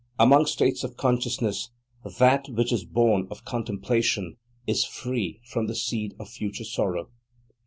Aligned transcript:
Among 0.17 0.47
states 0.47 0.83
of 0.83 0.97
consciousness, 0.97 1.69
that 2.17 2.49
which 2.49 2.71
is 2.73 2.85
born 2.85 3.27
of 3.29 3.45
Contemplation 3.45 4.37
is 4.65 4.83
free 4.83 5.39
from 5.45 5.67
the 5.67 5.75
seed 5.75 6.15
of 6.19 6.27
future 6.27 6.63
sorrow. 6.63 7.11